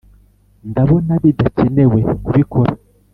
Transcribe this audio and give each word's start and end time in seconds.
ndabona 0.69 1.13
bidakenewe 1.23 1.99
kubikora. 2.25 2.73